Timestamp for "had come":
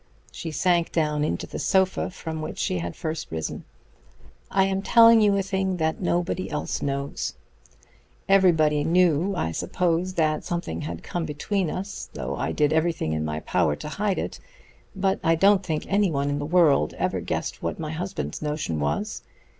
10.81-11.25